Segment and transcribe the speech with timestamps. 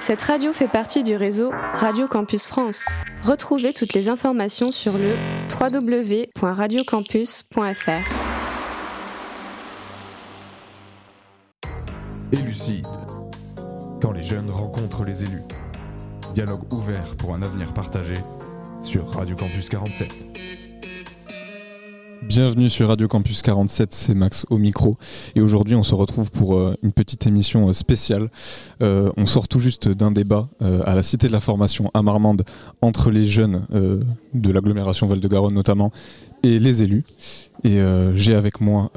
[0.00, 2.86] Cette radio fait partie du réseau Radio Campus France.
[3.22, 5.10] Retrouvez toutes les informations sur le
[5.60, 7.90] www.radiocampus.fr.
[12.32, 12.86] Élucide.
[14.00, 15.42] Quand les jeunes rencontrent les élus.
[16.34, 18.14] Dialogue ouvert pour un avenir partagé
[18.82, 20.69] sur Radio Campus 47.
[22.22, 24.94] Bienvenue sur Radio Campus 47, c'est Max au micro.
[25.34, 28.28] Et aujourd'hui, on se retrouve pour euh, une petite émission euh, spéciale.
[28.82, 32.44] Euh, on sort tout juste d'un débat à la Cité de la Formation à Marmande
[32.82, 33.66] entre les jeunes
[34.34, 35.90] de l'agglomération Val-de-Garonne notamment
[36.42, 37.04] et les élus.
[37.64, 37.78] Et
[38.14, 38.90] j'ai avec moi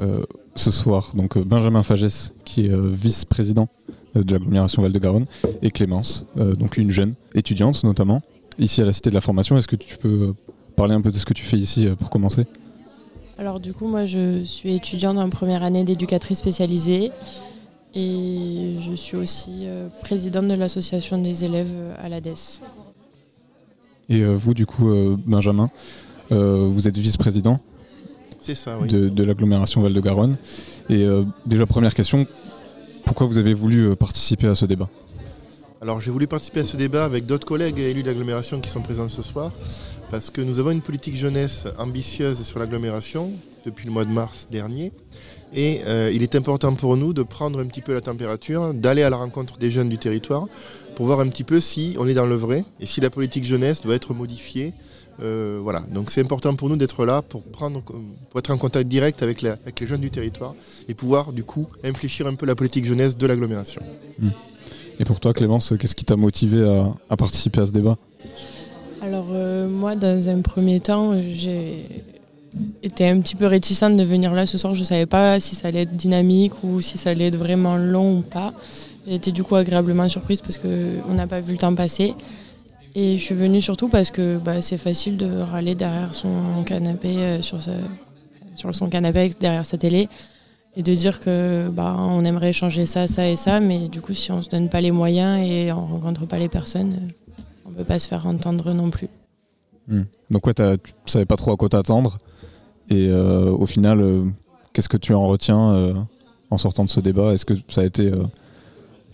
[0.54, 3.68] ce soir donc Benjamin Fagès, qui est vice-président
[4.14, 5.26] de l'agglomération Val-de-Garonne,
[5.62, 8.22] et Clémence, donc une jeune étudiante notamment,
[8.58, 9.56] ici à la Cité de la Formation.
[9.56, 10.34] Est-ce que tu peux
[10.76, 12.46] parler un peu de ce que tu fais ici pour commencer?
[13.38, 17.10] Alors du coup, moi je suis étudiante en première année d'éducatrice spécialisée
[17.94, 22.60] et je suis aussi euh, présidente de l'association des élèves euh, à l'ADES.
[24.08, 24.90] Et euh, vous du coup,
[25.26, 25.70] Benjamin,
[26.30, 27.60] vous êtes vice-président
[28.40, 28.88] ça, oui.
[28.88, 30.36] de, de l'agglomération Val-de-Garonne.
[30.90, 31.06] Et
[31.46, 32.26] déjà première question,
[33.04, 34.88] pourquoi vous avez voulu participer à ce débat?
[35.84, 39.10] Alors j'ai voulu participer à ce débat avec d'autres collègues élus d'agglomération qui sont présents
[39.10, 39.52] ce soir,
[40.10, 43.30] parce que nous avons une politique jeunesse ambitieuse sur l'agglomération
[43.66, 44.92] depuis le mois de mars dernier.
[45.52, 49.02] Et euh, il est important pour nous de prendre un petit peu la température, d'aller
[49.02, 50.46] à la rencontre des jeunes du territoire,
[50.96, 53.44] pour voir un petit peu si on est dans le vrai et si la politique
[53.44, 54.72] jeunesse doit être modifiée.
[55.22, 58.88] Euh, voilà, donc c'est important pour nous d'être là pour, prendre, pour être en contact
[58.88, 60.54] direct avec, les jeunes du territoire
[60.88, 63.82] et pouvoir du coup infléchir un peu la politique jeunesse de l'agglomération.
[64.18, 64.30] Mmh.
[64.98, 66.66] Et pour toi, Clémence, qu'est-ce qui t'a motivé
[67.08, 67.96] à, participer à ce débat?
[69.02, 71.86] Alors, euh, moi, dans un premier temps, j'ai
[72.82, 74.74] été un petit peu réticente de venir là ce soir.
[74.74, 77.76] Je ne savais pas si ça allait être dynamique ou si ça allait être vraiment
[77.76, 78.52] long ou pas.
[79.06, 82.14] J'ai été du coup agréablement surprise parce qu'on n'a pas vu le temps passer.
[82.94, 87.16] Et je suis venue surtout parce que bah, c'est facile de râler derrière son canapé,
[87.16, 87.58] euh, sur,
[88.54, 90.08] sur son canapé derrière sa télé
[90.76, 94.14] et de dire que bah, on aimerait changer ça, ça et ça, mais du coup,
[94.14, 97.12] si on se donne pas les moyens et on rencontre pas les personnes,
[97.66, 99.08] on peut pas se faire entendre non plus.
[99.86, 100.02] Hmm.
[100.30, 102.18] Donc ouais, tu savais pas trop à quoi t'attendre,
[102.90, 104.24] et euh, au final, euh,
[104.72, 105.94] qu'est-ce que tu en retiens euh,
[106.50, 107.32] en sortant de ce débat?
[107.32, 108.12] Est-ce que ça a été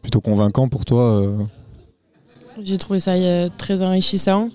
[0.03, 1.33] plutôt convaincant pour toi
[2.61, 3.15] J'ai trouvé ça
[3.57, 4.49] très enrichissant.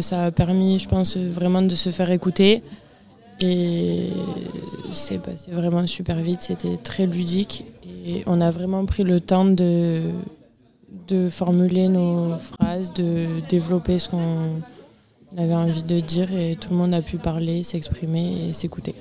[0.00, 2.62] ça a permis, je pense, vraiment de se faire écouter.
[3.40, 4.10] Et
[4.92, 7.64] c'est passé vraiment super vite, c'était très ludique
[8.04, 10.12] et on a vraiment pris le temps de,
[11.06, 14.60] de formuler nos phrases, de développer ce qu'on
[15.36, 18.94] avait envie de dire et tout le monde a pu parler, s'exprimer et s'écouter.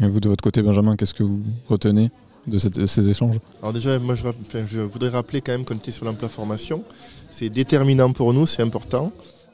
[0.00, 2.10] Et vous de votre côté Benjamin, qu'est-ce que vous retenez
[2.46, 3.38] de ces échanges?
[3.62, 4.24] Alors déjà, moi je,
[4.66, 6.82] je, voudrais rappeler quand même qu'on était sur l'emploi formation.
[7.30, 9.12] C'est déterminant pour nous, c'est important.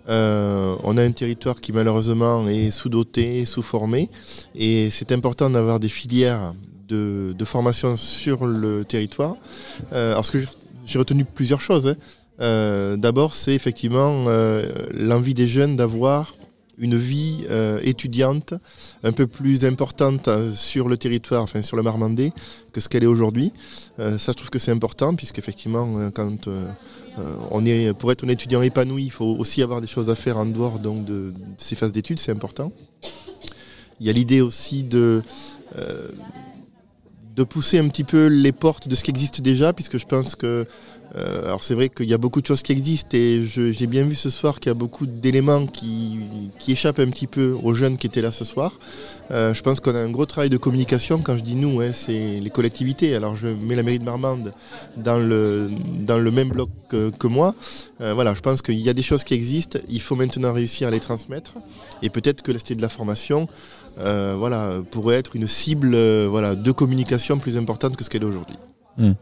[0.09, 4.09] Euh, on a un territoire qui malheureusement est sous-doté, sous-formé,
[4.55, 6.55] et c'est important d'avoir des filières
[6.89, 9.37] de, formation sur le territoire.
[9.93, 10.39] Euh, alors ce que
[10.87, 11.89] j'ai retenu plusieurs choses.
[11.89, 11.97] Hein.
[12.41, 14.25] Euh, d'abord, c'est effectivement
[14.95, 16.35] l'envie des jeunes d'avoir
[16.81, 17.45] une vie
[17.83, 18.55] étudiante
[19.03, 22.33] un peu plus importante sur le territoire, enfin sur le Marmandais,
[22.73, 23.53] que ce qu'elle est aujourd'hui.
[23.99, 26.69] ça, je trouve que c'est important, puisqu'effectivement, quand euh,
[27.51, 30.39] on est, pour être un étudiant épanoui, il faut aussi avoir des choses à faire
[30.39, 32.73] en dehors donc, de, ces phases d'études, c'est important.
[34.01, 35.21] Il y a l'idée aussi euh,
[37.35, 40.35] de pousser un petit peu les portes de ce qui existe déjà, puisque je pense
[40.35, 40.67] que
[41.17, 44.05] euh, alors c'est vrai qu'il y a beaucoup de choses qui existent et j'ai bien
[44.05, 46.21] vu ce soir qu'il y a beaucoup d'éléments qui,
[46.69, 48.79] échappent un petit peu aux jeunes qui étaient là ce soir.
[49.31, 51.19] Euh, je pense qu'on a un gros travail de communication.
[51.19, 53.17] Quand je dis nous, hein, c'est les collectivités.
[53.17, 54.53] Alors je mets la mairie de Marmande
[54.99, 55.71] dans le,
[56.01, 57.55] dans le même bloc que, moi.
[58.03, 59.79] Euh, voilà, je pense qu'il y a des choses qui existent.
[59.89, 61.55] Il faut maintenant réussir à les transmettre.
[62.03, 63.49] Et peut-être que la cité de la formation
[63.97, 68.57] voilà, pourrait être une cible voilà, de communication plus importante que ce qu'elle est aujourd'hui.
[68.99, 69.15] Hmm.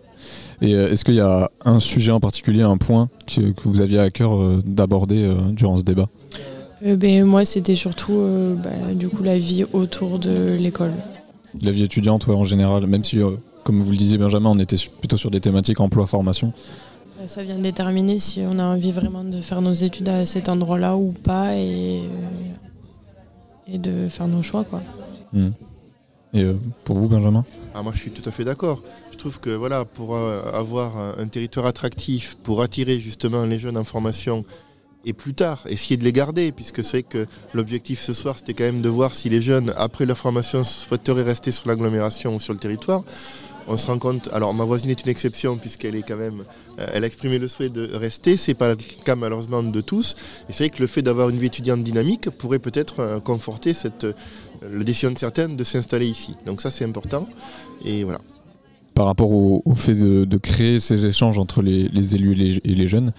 [0.62, 3.98] Et euh, est-ce qu'il y a un sujet en particulier, un point que, vous aviez
[3.98, 6.06] à cœur euh, d'aborder euh, durant ce débat?
[6.82, 8.18] Ben, Moi, c'était surtout
[8.62, 10.92] bah, du coup, la vie autour de l'école.
[11.62, 13.18] La vie étudiante, en général, même si,
[13.64, 16.52] comme vous le disiez Benjamin, on était plutôt sur des thématiques emploi-formation.
[17.18, 20.26] Bah, ça vient de déterminer si on a envie vraiment de faire nos études à
[20.26, 22.02] cet endroit-là ou pas et,
[23.72, 24.64] et de faire nos choix.
[24.64, 24.82] Quoi.
[25.32, 25.50] Hmm.
[26.34, 26.44] Et
[26.84, 27.44] pour vous, Benjamin
[27.74, 28.82] ah, Moi, je suis tout à fait d'accord.
[29.12, 33.78] Je trouve que voilà, pour euh, avoir un territoire attractif, pour attirer justement les jeunes
[33.78, 34.44] en formation,
[35.06, 38.54] et plus tard, essayer de les garder, puisque c'est vrai que l'objectif ce soir, c'était
[38.54, 42.40] quand même de voir si les jeunes, après leur formation, souhaiteraient rester sur l'agglomération ou
[42.40, 43.04] sur le territoire.
[43.68, 44.28] On se rend compte.
[44.32, 46.44] Alors ma voisine est une exception puisqu'elle est quand même,
[46.78, 48.36] euh, elle a exprimé le souhait de rester.
[48.36, 50.14] C'est pas le cas malheureusement de tous.
[50.48, 53.72] Et c'est vrai que le fait d'avoir une vie étudiante dynamique pourrait peut-être euh, conforter
[53.84, 54.12] euh,
[54.72, 56.36] la décision de certaines de s'installer ici.
[56.46, 57.26] Donc ça c'est important.
[57.84, 58.20] Et voilà.
[58.94, 63.12] Par rapport au, fait de, créer ces échanges entre les, élus et les, jeunes,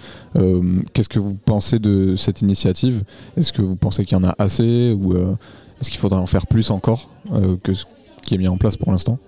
[0.92, 3.04] qu'est-ce que vous pensez de cette initiative?
[3.38, 6.48] Est-ce que vous pensez qu'il y en a assez ou est-ce qu'il faudrait en faire
[6.48, 7.12] plus encore
[7.62, 7.86] que ce
[8.24, 9.20] qui est mis en place pour l'instant?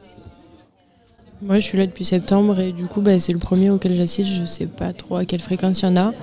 [1.41, 4.31] Moi, je suis là depuis septembre et du coup, bah, c'est le premier auquel j'assiste.
[4.31, 6.13] Je sais pas trop à quelle fréquence il y en a,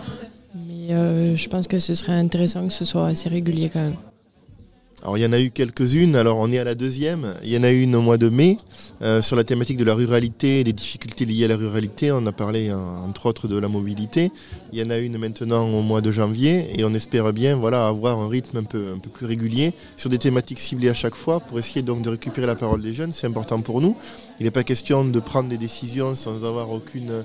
[0.54, 3.96] mais euh, je pense que ce serait intéressant que ce soit assez régulier quand même.
[5.02, 7.34] Alors il y en a eu quelques-unes, alors on est à la deuxième.
[7.44, 8.56] Il y en a eu une au mois de mai
[9.02, 12.10] euh, sur la thématique de la ruralité et des difficultés liées à la ruralité.
[12.12, 14.32] On a parlé euh, entre autres de la mobilité.
[14.72, 17.86] Il y en a une maintenant au mois de janvier et on espère bien voilà,
[17.86, 21.14] avoir un rythme un peu, un peu plus régulier sur des thématiques ciblées à chaque
[21.14, 23.12] fois pour essayer donc de récupérer la parole des jeunes.
[23.12, 23.98] C'est important pour nous.
[24.40, 27.22] Il n'est pas question de prendre des décisions sans avoir aucune,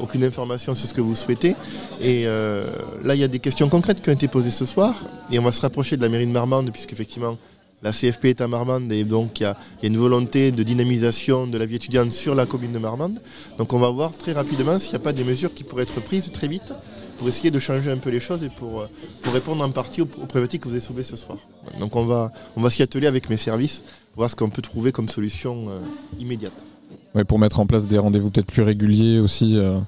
[0.00, 1.54] aucune information sur ce que vous souhaitez.
[2.00, 2.64] Et euh,
[3.02, 4.94] là, il y a des questions concrètes qui ont été posées ce soir.
[5.30, 7.36] Et on va se rapprocher de la mairie de Marmande, puisqu'effectivement,
[7.82, 8.90] la CFP est à Marmande.
[8.92, 12.12] Et donc, il y, a, y a une volonté de dynamisation de la vie étudiante
[12.12, 13.20] sur la commune de Marmande.
[13.58, 16.00] Donc, on va voir très rapidement s'il n'y a pas des mesures qui pourraient être
[16.00, 16.72] prises très vite
[17.18, 18.86] pour essayer de changer un peu les choses et pour, euh,
[19.22, 21.38] pour répondre en partie aux, problématiques que vous avez soulevées ce soir.
[21.78, 23.82] Donc, on va, on va s'y atteler avec mes services,
[24.16, 25.80] voir ce qu'on peut trouver comme solution euh,
[26.20, 26.67] immédiate.
[27.14, 29.78] Ouais, pour mettre en place des rendez-vous peut-être plus réguliers aussi, euh,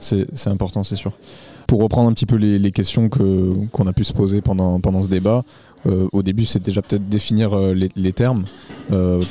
[0.00, 1.12] c'est important, c'est sûr.
[1.66, 4.80] Pour reprendre un petit peu les, les questions que- qu'on a pu se poser pendant,
[4.80, 5.44] pendant ce débat,
[5.86, 8.44] euh, au début c'est déjà peut-être définir euh, les, termes.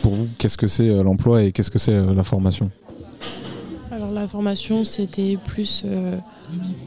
[0.02, 2.70] Pour vous, qu'est-ce que c'est l'emploi et qu'est-ce que c'est la formation?
[3.92, 5.84] Alors la formation, c'était plus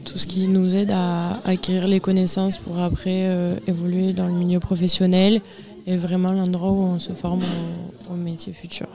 [0.05, 3.29] tout ce qui nous aide à acquérir les connaissances pour après
[3.67, 5.41] évoluer dans le milieu professionnel
[5.85, 7.41] et vraiment l'endroit où on se forme
[8.09, 8.87] au métier futur.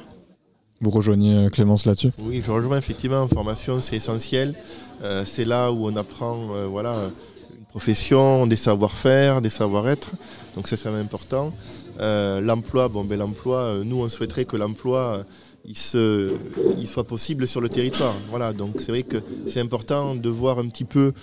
[0.80, 2.10] Vous rejoignez euh, Clémence là-dessus?
[2.18, 3.22] Oui, je rejoins effectivement.
[3.22, 4.54] En formation, c'est essentiel.
[5.02, 7.10] Euh, c'est là où on apprend euh, voilà,
[7.58, 10.10] une profession, des savoir-faire, des savoir-être.
[10.54, 11.52] Donc c'est quand même important.
[11.98, 15.24] L'emploi, bon, ben, l'emploi, nous, on souhaiterait que l'emploi
[15.64, 16.34] il, se,
[16.78, 18.14] il soit possible sur le territoire.
[18.28, 21.14] Voilà, donc c'est vrai que c'est important de voir un petit peu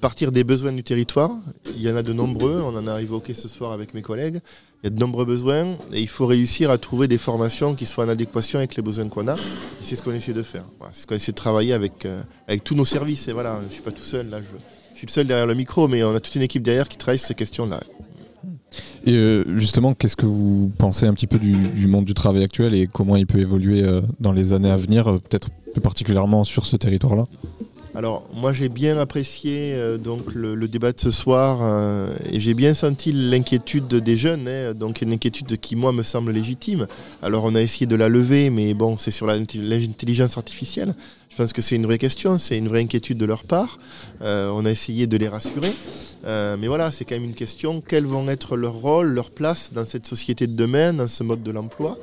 [0.00, 1.30] partir des besoins du territoire.
[1.76, 4.40] Il y en a de nombreux, on en a évoqué ce soir avec mes collègues.
[4.84, 7.86] Il y a de nombreux besoins et il faut réussir à trouver des formations qui
[7.86, 9.36] soient en adéquation avec les besoins qu'on a.
[9.82, 10.64] C'est ce qu'on essaie de faire.
[10.92, 13.26] C'est ce qu'on essaie de travailler avec, euh, avec tous nos services.
[13.28, 14.28] Et voilà, je ne suis pas tout seul.
[14.28, 16.86] Là, je, suis le seul derrière le micro, mais on a toute une équipe derrière
[16.86, 17.80] qui travaille sur ces questions-là.
[19.06, 22.74] Et euh, justement, qu'est-ce que vous pensez un petit peu du, monde du travail actuel
[22.74, 26.66] et comment il peut évoluer euh, dans les années à venir, peut-être plus particulièrement sur
[26.66, 27.24] ce territoire-là?
[27.96, 32.54] Alors, moi, j'ai bien apprécié euh, donc le, débat de ce soir euh, et j'ai
[32.54, 36.88] bien senti l'inquiétude des jeunes, hein, donc une inquiétude qui, moi, me semble légitime.
[37.22, 40.92] Alors, on a essayé de la lever, mais bon, c'est sur l'intelligence artificielle.
[41.30, 43.78] Je pense que c'est une vraie question, c'est une vraie inquiétude de leur part.
[44.22, 45.72] Euh, on a essayé de les rassurer.
[46.26, 47.82] Mais voilà, c'est quand même une question.
[47.86, 51.42] Quels vont être leur rôle, leur place dans cette société de demain, dans ce mode
[51.42, 51.98] de l'emploi?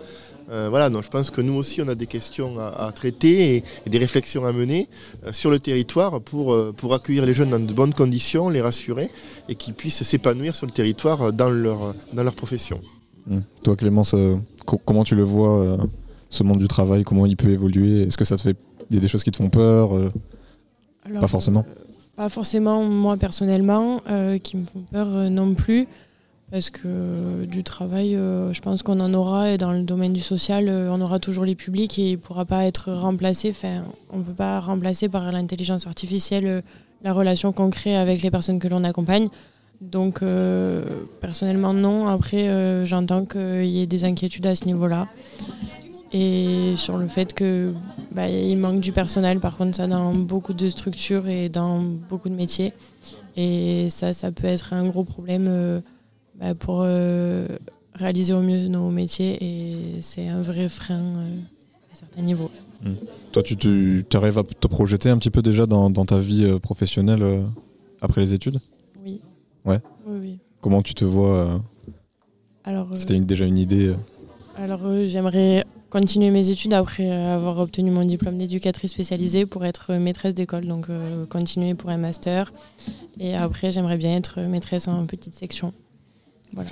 [0.52, 3.56] Euh, Voilà, donc je pense que nous aussi, on a des questions à, à traiter
[3.58, 4.90] et, et des réflexions à mener
[5.26, 8.62] euh, sur le territoire pour, euh, pour accueillir les jeunes dans de bonnes conditions, les
[8.62, 9.10] rassurer
[9.50, 12.80] et qu'ils puissent s'épanouir sur le territoire dans leur, dans leur profession.
[13.28, 13.40] Hmm.
[13.64, 15.78] Toi, Clémence, euh, co- comment tu le vois, euh,
[16.30, 17.04] ce monde du travail?
[17.04, 18.04] Comment il peut évoluer?
[18.04, 18.58] Est-ce que ça te fait.
[18.90, 20.10] Il y a des choses qui te font peur euh,
[21.06, 21.66] Alors, Pas forcément.
[21.70, 21.74] euh,
[22.18, 25.88] Pas forcément moi personnellement, euh, qui me font peur euh, non plus.
[26.52, 30.12] Parce que euh, du travail, euh, je pense qu'on en aura, et dans le domaine
[30.12, 33.52] du social, euh, on aura toujours les publics et il ne pourra pas être remplacé.
[33.52, 36.62] Enfin, on ne peut pas remplacer par l'intelligence artificielle
[37.04, 39.30] la relation qu'on crée avec les personnes que l'on accompagne.
[39.80, 40.24] Donc,
[41.22, 42.08] personnellement, non.
[42.08, 45.08] Après, j'entends qu'il y ait des inquiétudes à ce niveau-là.
[46.14, 47.74] Et sur le fait que
[48.12, 52.30] bah, il manque du personnel, par contre, ça dans beaucoup de structures et dans beaucoup
[52.30, 52.74] de métiers.
[53.36, 55.82] Et ça, ça peut être un gros problème
[56.42, 57.48] bah, pour euh,
[57.94, 59.38] réaliser au mieux nos métiers.
[59.42, 61.38] Et c'est un vrai frein euh,
[61.92, 62.50] à certains niveaux.
[63.32, 66.46] Toi, tu, tu arrives à te projeter un petit peu déjà dans, dans ta vie
[66.46, 67.24] euh, professionnelle
[68.02, 68.60] après les études?
[69.06, 69.22] Oui.
[69.66, 69.80] Ouais.
[70.08, 70.38] Oui, oui.
[70.62, 71.62] Comment tu te vois
[72.64, 73.94] Alors, C'était une- déjà une idée
[74.58, 80.34] Alors j'aimerais continuer mes études après avoir obtenu mon diplôme d'éducatrice spécialisée pour être maîtresse
[80.34, 80.88] d'école, donc
[81.30, 82.54] continuer pour un master.
[83.20, 85.74] Et après j'aimerais bien être maîtresse en petite section.
[86.54, 86.70] Voilà.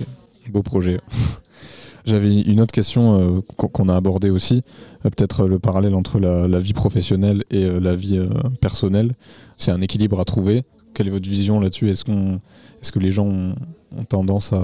[0.50, 0.98] Beau projet.
[2.06, 4.64] J'avais une autre question euh, qu'on a abordée aussi,
[5.06, 8.30] euh, peut-être le parallèle entre la, la vie professionnelle et euh, la vie euh,
[8.62, 9.14] personnelle.
[9.58, 10.64] C'est un équilibre à trouver.
[10.94, 11.90] Quelle est votre vision là-dessus?
[11.90, 12.40] Est-ce qu'on,
[12.82, 13.54] est-ce que les gens ont,
[13.96, 14.64] ont tendance à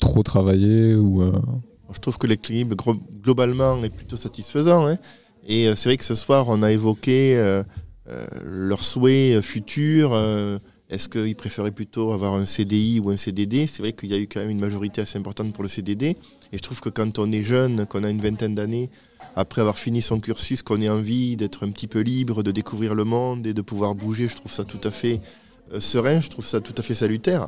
[0.00, 1.32] trop travailler ou euh,
[1.92, 2.76] Je trouve que l'équilibre
[3.22, 4.86] globalement est plutôt satisfaisant.
[4.86, 4.96] hein.
[5.46, 7.62] Et c'est vrai que ce soir, on a évoqué
[8.44, 10.12] leurs souhaits futurs.
[10.90, 14.18] Est-ce qu'ils préféraient plutôt avoir un CDI ou un CDD C'est vrai qu'il y a
[14.18, 16.16] eu quand même une majorité assez importante pour le CDD.
[16.52, 18.90] Et je trouve que quand on est jeune, qu'on a une vingtaine d'années,
[19.36, 22.96] après avoir fini son cursus, qu'on ait envie d'être un petit peu libre, de découvrir
[22.96, 25.20] le monde et de pouvoir bouger, je trouve ça tout à fait
[25.72, 27.46] euh, serein, je trouve ça tout à fait salutaire.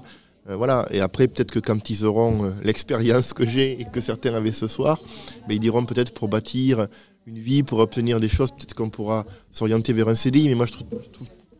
[0.48, 0.86] Euh, voilà.
[0.92, 4.52] Et après, peut-être que quand ils auront euh, l'expérience que j'ai et que certains avaient
[4.52, 5.00] ce soir,
[5.48, 6.86] ben, ils diront peut-être pour bâtir
[7.26, 10.48] une vie, pour obtenir des choses, peut-être qu'on pourra s'orienter vers un CDI.
[10.48, 10.86] Mais moi, je trouve,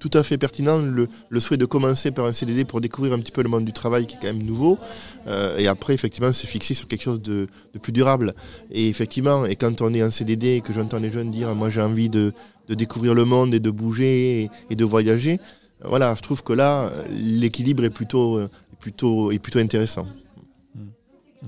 [0.03, 3.31] tout à fait pertinent le, souhait de commencer par un CDD pour découvrir un petit
[3.31, 4.77] peu le monde du travail qui est quand même nouveau.
[5.59, 7.47] et après, effectivement, se fixer sur quelque chose de,
[7.81, 8.35] plus durable.
[8.73, 11.71] Et effectivement, et quand on est en CDD et que j'entends les jeunes dire moi
[11.71, 12.33] j'ai envie de,
[12.69, 15.39] découvrir le monde et de bouger et de voyager,
[15.85, 18.41] voilà, je trouve que là, l'équilibre est plutôt,
[18.81, 20.07] plutôt intéressant.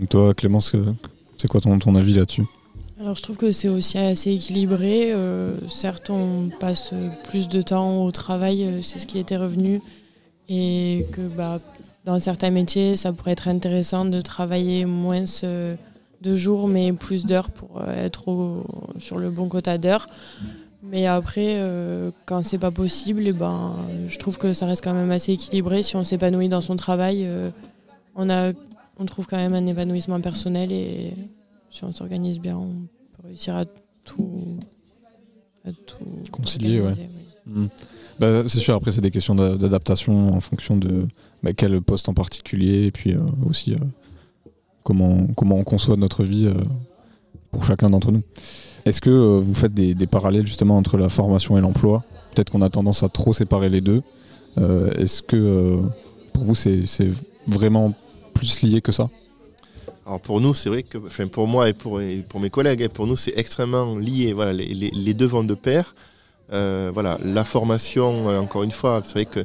[0.08, 0.73] toi, Clémence,
[1.38, 2.44] c'est quoi ton, ton avis là-dessus?
[3.04, 5.12] Alors je trouve que c'est aussi assez équilibré.
[5.12, 6.94] Euh, certes, on passe
[7.28, 9.82] plus de temps au travail, euh, c'est ce qui était revenu,
[10.49, 11.61] et que bah,
[12.06, 15.25] dans certains métiers, ça pourrait être intéressant de travailler moins
[16.23, 18.64] de jours, mais plus d'heures pour être
[18.99, 20.06] sur le bon quota d'heures.
[20.82, 23.75] Mais après, euh, quand c'est pas possible, eh ben,
[24.08, 25.82] je trouve que ça reste quand même assez équilibré.
[25.82, 27.50] Si on s'épanouit dans son travail, euh,
[28.14, 28.52] on, a,
[28.99, 31.14] on trouve quand même un épanouissement personnel et
[31.75, 33.64] si on s'organise bien, on peut réussir à
[34.04, 34.59] tout,
[36.31, 36.81] concilier.
[36.81, 36.93] Ouais.
[37.47, 37.66] Hmm.
[38.19, 41.07] Bah, c'est sûr, après, c'est des questions d'adaptation en fonction de
[41.43, 43.75] bah, quel poste en particulier et puis euh, aussi
[44.83, 46.50] comment, comment on conçoit notre vie
[47.50, 48.23] pour chacun d'entre nous.
[48.85, 52.04] Est-ce que euh, vous faites des, parallèles justement entre la formation et l'emploi?
[52.35, 54.02] Peut-être qu'on a tendance à trop séparer les deux.
[54.59, 55.83] Euh, est-ce que euh,
[56.33, 56.83] pour vous c'est
[57.47, 57.95] vraiment
[58.35, 59.09] plus lié que ça?
[60.06, 63.06] Alors pour nous, c'est vrai que, enfin pour moi et pour, pour mes collègues, pour
[63.06, 64.32] nous c'est extrêmement lié.
[64.32, 65.94] Voilà, les, deux vont de pair.
[66.50, 69.44] voilà, la formation, encore une fois, c'est vrai que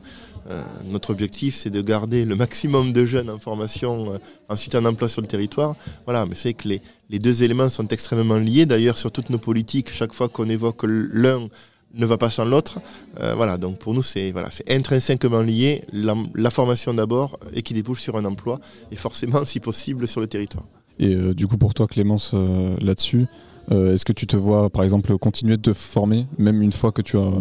[0.50, 4.84] euh, notre objectif, c'est de garder le maximum de jeunes en formation, euh, ensuite en
[4.86, 5.75] emploi sur le territoire.
[6.06, 8.66] Voilà, mais c'est que les, les, deux éléments sont extrêmement liés.
[8.66, 11.50] D'ailleurs, sur toutes nos politiques, chaque fois qu'on évoque l'un,
[11.93, 12.79] ne va pas sans l'autre.
[13.19, 15.84] Euh, voilà, donc pour nous, c'est voilà, intrinsèquement lié.
[15.93, 18.60] La, formation d'abord et qui débouche sur un emploi
[18.91, 20.65] et forcément, si possible, sur le territoire.
[21.00, 22.34] Et du coup, pour toi, Clémence,
[22.81, 23.27] là-dessus,
[23.72, 27.01] est-ce que tu te vois, par exemple, continuer de te former, même une fois que
[27.01, 27.31] tu as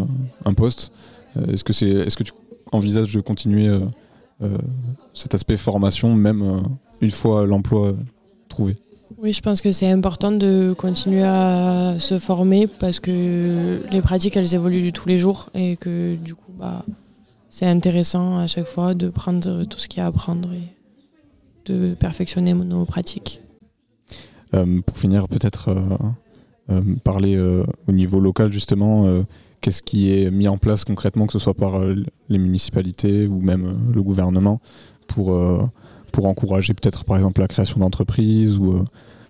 [0.44, 0.92] un poste?
[1.48, 2.32] Est-ce que, c'est, est-ce que tu
[2.72, 3.80] envisage de continuer euh,
[4.42, 4.58] euh,
[5.14, 6.60] cet aspect formation, même euh,
[7.00, 7.94] une fois l'emploi
[8.48, 8.76] trouvé?
[9.16, 14.36] Oui, je pense que c'est important de continuer à se former parce que les pratiques,
[14.36, 16.84] elles évoluent tous les jours et que du coup, bah,
[17.48, 20.62] c'est intéressant à chaque fois de prendre tout ce qu'il y a à apprendre et
[21.64, 23.40] de perfectionner nos pratiques.
[24.50, 25.74] pour finir, peut-être
[27.02, 27.38] parler
[27.86, 29.24] au niveau local, justement,
[29.60, 31.94] qu'est-ce qui est mis en place concrètement, que ce soit par euh,
[32.28, 34.60] les municipalités ou même euh, le gouvernement,
[35.06, 35.62] pour, euh,
[36.12, 38.84] pour encourager peut-être par exemple la création d'entreprises ou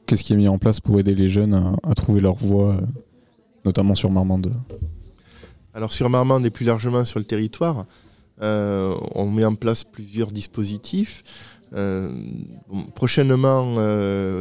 [0.07, 2.77] qu'est-ce qui est mis en place pour aider les jeunes à, trouver leur voie,
[3.65, 4.53] notamment sur Marmande
[5.75, 7.87] Alors sur Marmande et plus largement sur le territoire,
[8.41, 11.23] on met en place plusieurs dispositifs.
[12.95, 13.77] prochainement,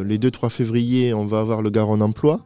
[0.04, 2.46] les 2-3 février, on va avoir le Garonne Emploi.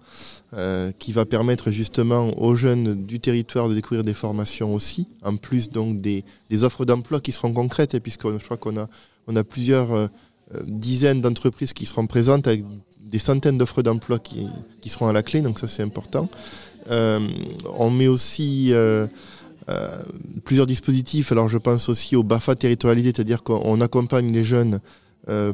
[0.54, 5.38] Euh, qui va permettre justement aux jeunes du territoire de découvrir des formations aussi, en
[5.38, 6.26] plus donc des,
[6.64, 8.90] offres d'emploi qui seront concrètes, hein, puisque je crois qu'on a,
[9.28, 10.08] on a plusieurs euh,
[10.56, 12.64] euh, dizaines d'entreprises qui seront présentes avec
[13.00, 14.48] des centaines d'offres d'emploi qui,
[14.88, 16.30] seront à la clé, donc ça c'est important.
[16.90, 18.74] on met aussi
[20.46, 24.80] plusieurs dispositifs, alors je pense aussi au BAFA territorialisé, c'est-à-dire qu'on accompagne les jeunes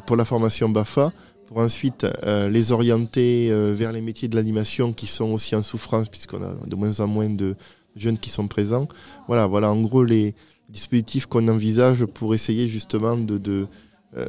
[0.05, 1.11] pour la formation BAFA,
[1.47, 5.63] pour ensuite euh, les orienter euh, vers les métiers de l'animation qui sont aussi en
[5.63, 7.55] souffrance puisqu'on a de moins en moins de
[7.95, 8.87] jeunes qui sont présents.
[9.27, 10.35] Voilà, voilà en gros les
[10.69, 13.67] dispositifs qu'on envisage pour essayer justement de, de,
[14.15, 14.27] euh,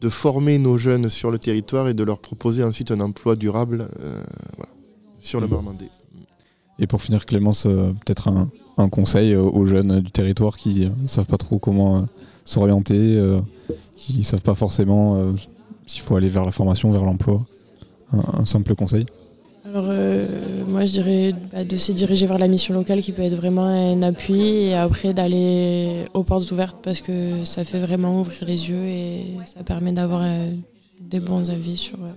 [0.00, 3.88] de, former nos jeunes sur le territoire et de leur proposer ensuite un emploi durable
[5.20, 5.90] sur le Marmandais.
[6.78, 11.26] Et pour finir, Clémence, peut-être un, un, conseil aux jeunes du territoire qui ne savent
[11.26, 12.08] pas trop comment
[12.44, 13.20] s'orienter,
[13.96, 15.34] qui ne savent pas forcément
[15.86, 17.44] s'il faut aller vers la formation, vers l'emploi.
[18.12, 19.06] Un, simple conseil
[19.64, 20.26] alors euh,
[20.66, 23.64] moi je dirais bah, de se diriger vers la mission locale qui peut être vraiment
[23.64, 28.70] un appui et après d'aller aux portes ouvertes parce que ça fait vraiment ouvrir les
[28.70, 30.50] yeux et ça permet d'avoir euh,
[31.00, 32.10] des bons avis sur, euh,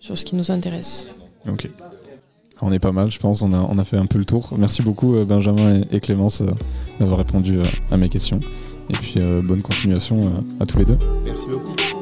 [0.00, 1.08] sur ce qui nous intéresse.
[1.48, 1.68] Ok.
[2.64, 4.50] On est pas mal, je pense, on a, on a fait un peu le tour.
[4.56, 6.44] Merci beaucoup Benjamin et, Clémence
[7.00, 7.58] d'avoir répondu
[7.90, 8.38] à mes questions.
[8.88, 10.22] Et puis bonne continuation
[10.60, 10.98] à tous les deux.
[11.26, 12.01] Merci beaucoup.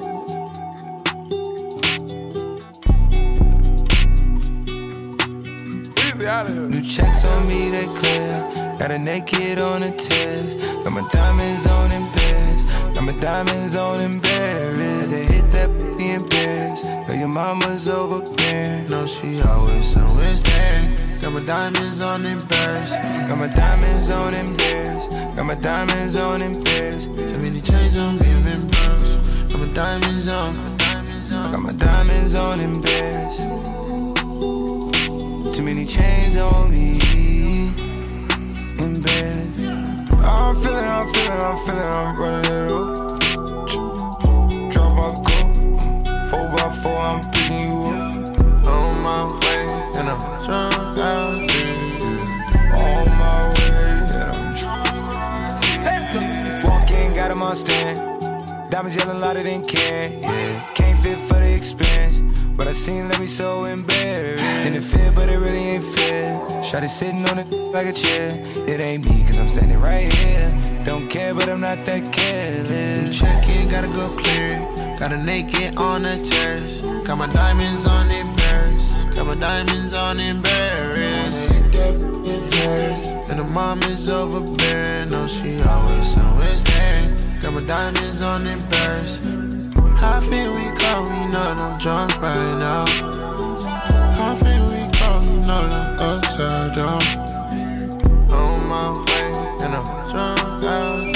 [6.48, 8.30] New checks on me, they clear.
[8.78, 10.58] Got a naked on a test.
[10.82, 12.76] Got my diamonds on in Paris.
[12.94, 15.08] Got my diamonds on in Paris.
[15.08, 15.68] They hit that
[16.00, 16.88] in Paris.
[16.88, 18.88] Know your mama's overbearing.
[18.88, 21.20] No, she always somewhere there.
[21.20, 22.90] Got my diamonds on in Paris.
[23.28, 25.08] Got my diamonds on in Paris.
[25.36, 27.06] Got my diamonds on in Paris.
[27.06, 29.16] Too many chains on me, in Paris.
[29.50, 30.54] Got my diamonds on.
[31.28, 33.46] Got my diamonds on in Paris.
[35.60, 36.92] Too many chains on me
[38.78, 39.36] in bed.
[40.16, 42.96] I'm feeling, I'm feeling, I'm feeling, I'm running it up.
[44.70, 45.48] Drop my cup,
[46.30, 48.68] four by four, I'm picking you up.
[48.68, 49.62] On my way,
[49.98, 51.38] and I'm drunk out.
[52.80, 56.70] On my way, and I'm Let's go.
[56.70, 57.98] Walk in, got him on stand.
[58.70, 60.22] Diamonds yelling louder than can.
[60.22, 62.29] Yeah, can't fit for the expense.
[62.60, 64.66] But I seen let me so embarrassed.
[64.66, 66.62] In the fit, but it really ain't fair.
[66.62, 68.28] Shot it sitting on it like a chair.
[68.68, 70.60] It ain't me, cause I'm standing right here.
[70.84, 73.18] Don't care, but I'm not that careless.
[73.18, 74.60] Check it, gotta go clear.
[74.98, 76.82] Got a naked on the terrace.
[77.06, 79.04] Got my diamonds on Paris.
[79.16, 81.50] Got my diamonds on Paris.
[83.30, 85.08] And the mom is overbearing.
[85.08, 87.40] No, she always somewhere there.
[87.40, 89.39] Got my diamonds on Paris.
[90.00, 92.86] How feel we call, we know I'm drunk right now.
[94.16, 97.02] How feel we call, we know I'm upside down.
[98.32, 101.14] On my way, and I'm drunk out here,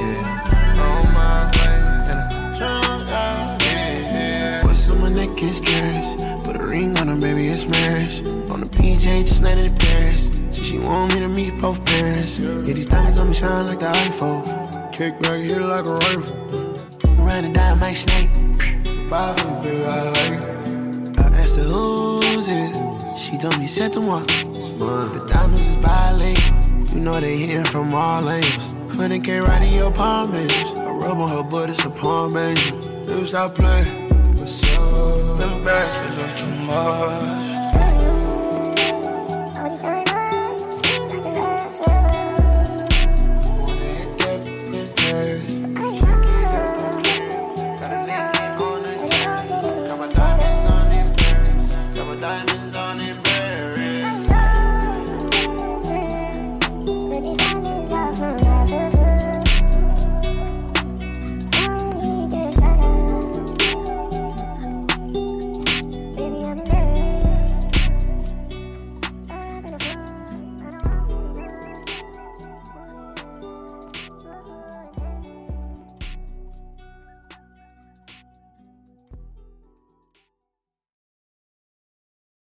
[0.00, 0.80] yeah.
[0.80, 1.76] On my way,
[2.08, 4.60] and I'm drunk out here.
[4.64, 6.14] What's on my neck is curious.
[6.42, 8.20] Put a ring on her, baby, it's marriage.
[8.50, 10.40] On the PJ, just landed in Paris.
[10.52, 12.38] She, she want me to meet both parents.
[12.38, 14.90] Yeah, these diamonds on me shine like the iPhone.
[14.90, 16.61] Kick back, hit it like a rifle.
[17.32, 18.30] Ran and my snake.
[18.84, 20.44] Baby, I like.
[21.18, 22.76] I asked her who's it.
[23.16, 24.26] She told me set them up.
[24.26, 26.94] The diamonds is bilingual.
[26.94, 28.74] You know they hitting from all angles.
[28.74, 30.78] 100k right in your palm angels.
[30.80, 32.78] I rub on her butt, it's a palm angel.
[33.06, 34.10] Never stop playing.
[34.36, 35.38] What's up?
[35.38, 37.41] Them bags look much.